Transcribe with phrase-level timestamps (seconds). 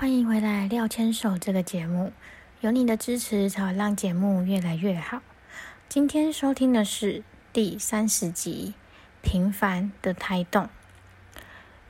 [0.00, 2.10] 欢迎回来《廖牵手》这个节目，
[2.62, 5.20] 有你的支持才会让节目越来越好。
[5.90, 7.22] 今天收听的是
[7.52, 8.72] 第三十集
[9.28, 10.64] 《平凡的胎动》。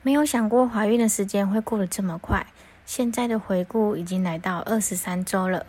[0.01, 2.47] 没有想过怀孕的时间会过得这么快，
[2.85, 5.65] 现在的回顾已经来到二十三周了。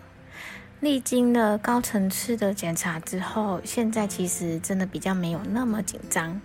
[0.80, 6.40] 历经了高层次的检查之后，现在其实真的比较没有那么紧张。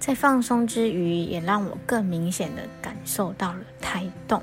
[0.00, 4.42] 在放松之余，也让我更明显的感受到了胎动。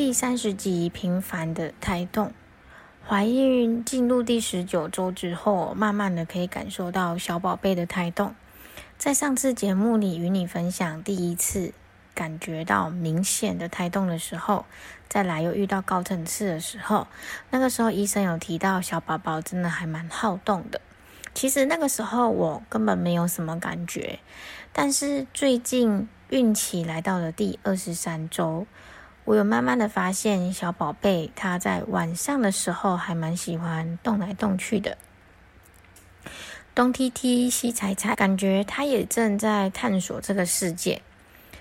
[0.00, 2.32] 第三十集平凡的胎动，
[3.06, 8.34] 怀孕进入第十九周之后，慢慢的可以感受到小宝贝的胎动。
[8.96, 11.74] 在上次节目里与你分享第一次
[12.14, 14.64] 感觉到明显的胎动的时候，
[15.06, 17.06] 再来又遇到高层次的时候，
[17.50, 20.80] 那个时候医生有提到小宝宝真的还蛮好动的。
[21.34, 24.18] 其实那个时候我根本没有什么感觉，
[24.72, 28.66] 但是最近孕期来到了第二十三周。
[29.30, 34.98] 我有慢慢的发现，小宝贝他在晚上的时候还蛮喜欢动来动去的，
[36.74, 41.00] 东踢踢西踩踩，感觉他也正在探索这个世界。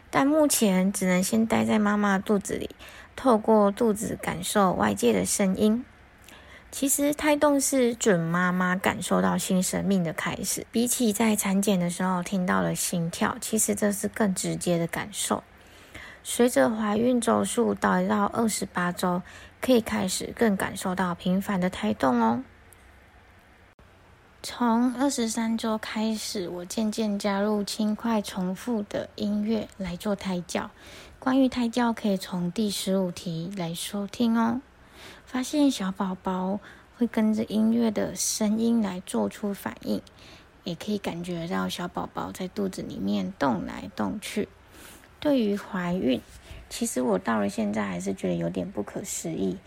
[0.09, 2.71] 但目前只能先待在妈妈肚子里，
[3.15, 5.85] 透过肚子感受外界的声音。
[6.71, 15.43] 其实胎动是准妈妈感受到新生命的开始，比起在产检的时候听到了心跳，其实这是更直接的感受。
[16.23, 19.21] 随着怀孕周数到到二十八周，
[19.61, 22.43] 可以开始更感受到频繁的胎动哦。
[24.41, 30.71] 从二十三周开始，我渐渐加入轻快重复的音乐来做胎教。
[31.19, 34.61] 关于胎教，可以从第十五题来收听哦。
[35.25, 36.59] 发现小宝宝
[36.97, 40.01] 会跟着音乐的声音来做出反应，
[40.63, 44.47] 也可以感觉到小宝宝在肚子里面动来动去。
[45.19, 46.21] 对于怀孕，
[46.69, 49.57] 其实我到了现在还是觉得有点不可思议，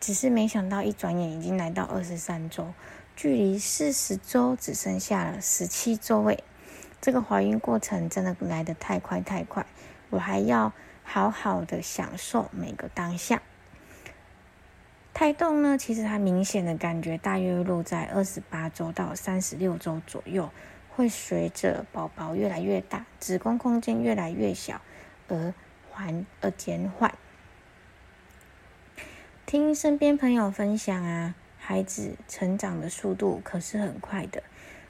[0.00, 2.72] 只是没想到一转眼已经来到二十三周，
[3.14, 6.42] 距离四十周只剩下了十七周诶，
[7.00, 9.64] 这个怀孕过程真的来得太快太快，
[10.10, 10.72] 我还要
[11.04, 13.40] 好好的享受每个当下。
[15.14, 20.50] 胎动呢，其实它明显的感觉大约落在二十八周到三十六周左右，
[20.90, 24.80] 会随着宝宝越来越大，子宫空间越来越小。
[25.28, 25.54] 而
[25.90, 27.14] 缓而减缓。
[29.44, 34.42] 听身边朋友分享啊，孩子成长的速度可是很快的，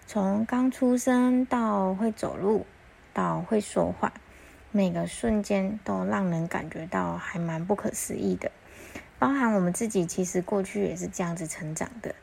[0.06, 2.64] 从刚出生到会走路，
[3.12, 4.12] 到会说话，
[4.72, 8.50] 每个瞬间都让人感觉到还蛮不可思议的。
[9.18, 12.14] 包含我们自己，其实过去也是这样子成长的。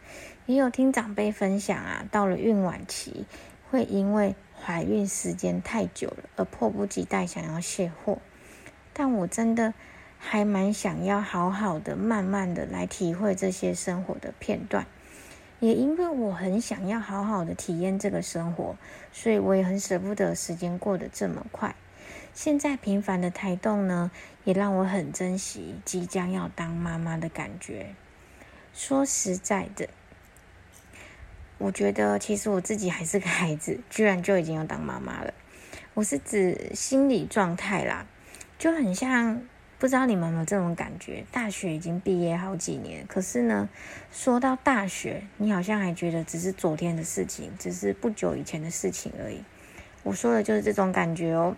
[0.45, 3.25] 也有听长辈分享啊，到了孕晚期，
[3.69, 4.35] 会因为
[4.65, 8.19] 怀孕时间太久了，而迫不及待想要卸货，
[8.93, 9.73] 但我真的
[10.17, 14.85] 还蛮想要好好的、慢慢的来体会这些生活的片段。
[15.59, 18.77] 也因为我很想要好好的体验这个生活，
[19.11, 21.75] 所以我也很舍不得时间过得这么快。
[22.33, 24.11] 现在频繁的胎动呢，
[24.43, 27.95] 也让我很珍惜即将要当妈妈的感觉。
[28.73, 29.89] 说实在的。
[31.63, 35.33] 我觉得其实我自己还是个孩子，居然就已经要当妈妈了。
[35.93, 38.05] 我是指心理状态啦，
[38.59, 39.41] 就很像
[39.79, 41.23] 不知道你们有没有这种感觉？
[41.31, 43.69] 大学已经毕业好几年，可是呢，
[44.11, 49.41] 说到大学，你好像还觉得只是昨天的事情，只是不久以前的事情而已。
[50.03, 51.55] 我说的就是这种感觉哦。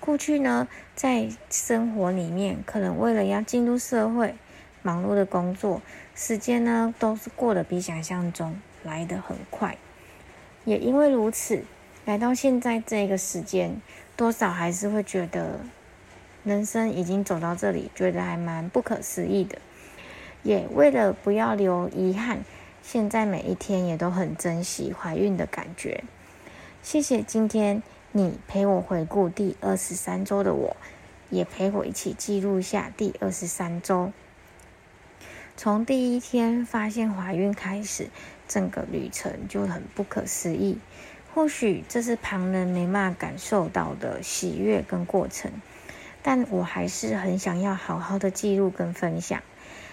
[0.00, 4.34] 过去呢，在生活里面，可能为了要进入社会，
[4.82, 5.80] 忙碌的工作，
[6.14, 8.60] 时间呢都是过得比想象中。
[8.82, 9.76] 来得很快，
[10.64, 11.62] 也因为如此，
[12.04, 13.80] 来到现在这个时间，
[14.16, 15.60] 多少还是会觉得
[16.44, 19.58] 人生已经走到这里，觉得还蛮不可思议的。
[20.42, 22.44] 也为了不要留遗憾，
[22.82, 26.02] 现在每一天也都很珍惜怀孕的感觉。
[26.82, 27.82] 谢谢今天
[28.12, 30.76] 你陪我回顾第二十三周的我，
[31.28, 34.12] 也陪我一起记录下第二十三周。
[35.58, 38.08] 从第一天发现怀孕开始，
[38.50, 40.78] 整个旅程就很不可思议。
[41.32, 45.52] 或许这是旁人没办法感受到的喜悦跟过程，
[46.22, 49.40] 但我还是很想要好好的记录跟分享。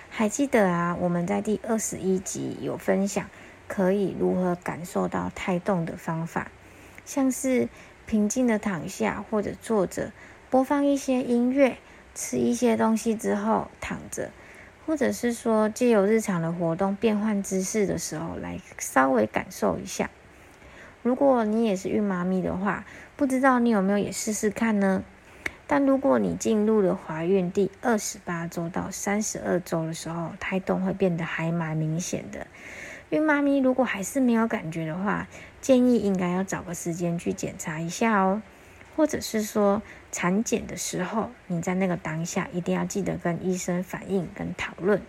[0.09, 3.29] 还记得啊，我们在第二十一集有分享
[3.67, 6.49] 可以如何感受到胎动的方法，
[7.05, 7.69] 像是
[8.07, 10.11] 平静的躺下或者坐着，
[10.49, 11.77] 播放一些音乐，
[12.15, 14.31] 吃一些东西之后躺着，
[14.87, 20.09] 或者是说借由日常的活动变换姿势的时候来稍微感受一下。
[21.03, 22.85] 如果你也是孕妈咪的话，
[23.17, 25.03] 不知道你有没有也试试看呢？
[25.67, 32.47] 但如果你进入了怀孕第二十八周到三十二周的时候，胎动会变得还蛮明显的。
[33.09, 35.27] 孕妈咪如果还是没有感觉的话，
[35.59, 38.41] 建议应该要找个时间去检查一下哦。
[38.97, 45.01] 或者是说产检的时候，你在那个当下一定要记得跟医生反映跟讨论。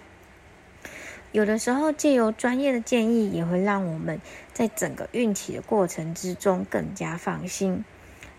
[1.32, 4.20] 有的时候借由专业的建议，也会让我们
[4.52, 7.84] 在整个孕期的过程之中更加放心。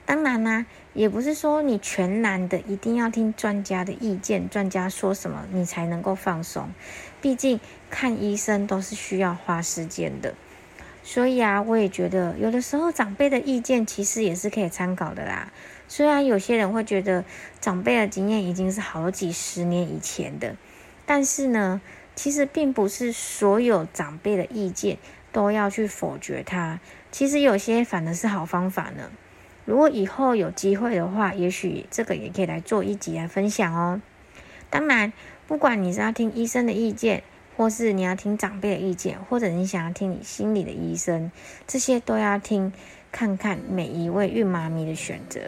[0.06, 6.69] 当然呢，也不是说你全然的一定要听专家的意见，专家说什么你才能够放松。
[7.22, 7.60] 毕竟
[7.90, 10.34] 看医生都是需要花时间的，
[11.12, 15.52] 所以啊，我也觉得有的时候长辈的意见其实也是可以参考的啦。
[15.88, 17.26] 虽然有些人会觉得
[17.60, 20.56] 长辈的经验已经是好几十年以前的，
[21.08, 21.82] 但是呢，
[22.14, 25.00] 其实并不是所有长辈的意见
[25.32, 26.80] 都要去否决它。
[27.12, 29.10] 其实有些反而是好方法呢。
[29.66, 34.00] 如果以后有机会的话，也许这个也可以来做一集来分享哦。
[34.70, 35.12] 当然，
[35.48, 37.24] 不管你是要听医生的意见，
[37.60, 41.30] 或是你要听长辈的意见，或者你想要听你心里的医生，
[41.68, 42.72] 这些都要听，
[43.12, 45.42] 看看每一位孕妈咪的选择。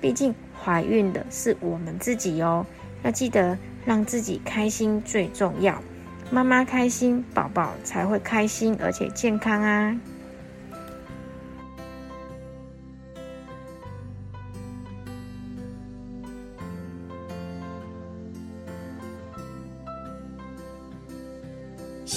[0.00, 0.32] 毕竟
[0.62, 2.64] 怀孕的是我们自己哦，
[3.02, 5.82] 要记得让自己开心最重要。
[6.30, 10.00] 妈妈开心，宝宝才会开心而且健康啊。